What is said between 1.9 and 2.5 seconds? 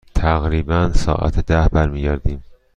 گردم.